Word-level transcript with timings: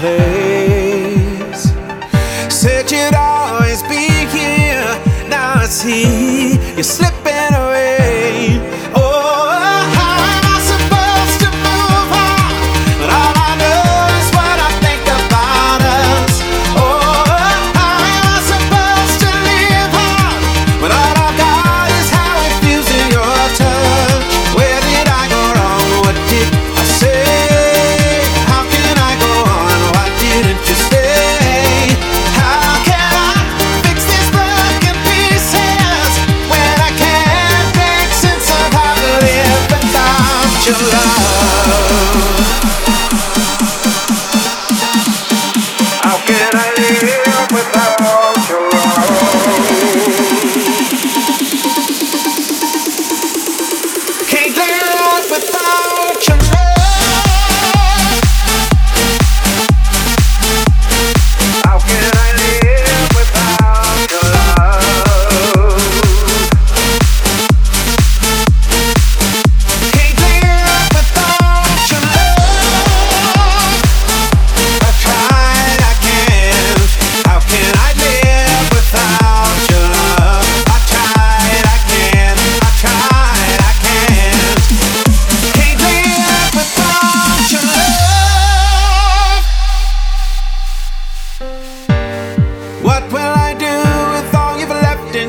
place. 0.00 1.62
Said 2.48 2.90
you'd 2.90 3.14
always 3.14 3.82
be 3.84 4.06
here. 4.36 4.88
Now 5.28 5.60
I 5.62 5.66
see 5.66 6.56
you're 6.74 6.82
slipping. 6.82 7.37
side 41.08 41.37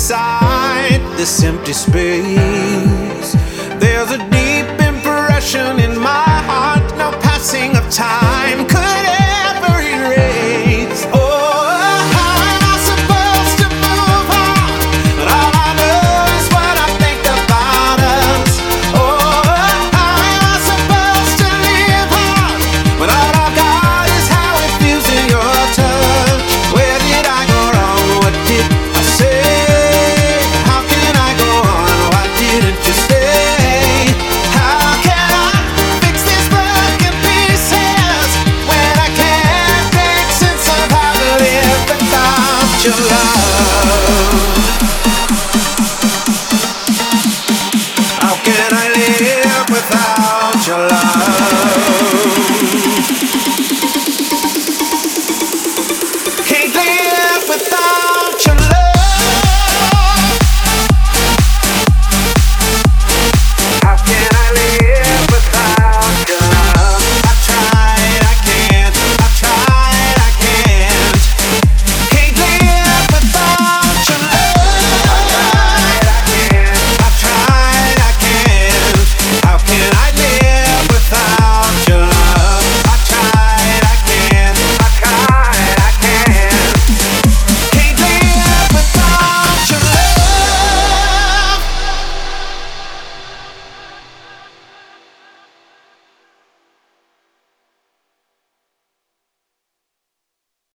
inside 0.00 0.98
this 1.18 1.44
empty 1.44 1.74
space. 1.74 3.32
There's 3.78 4.10
a 4.10 4.18
deep 4.30 4.66
impression 4.80 5.78
in 5.78 6.00
my 6.00 6.24
heart, 6.48 6.96
no 6.96 7.10
passing 7.20 7.76
of 7.76 7.90
time 7.90 8.66
could. 8.66 9.19
your 42.82 42.92
love. 42.92 43.69